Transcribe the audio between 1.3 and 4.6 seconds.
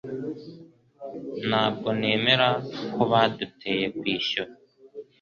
Ntabwo nemera ko baduteye kwishyura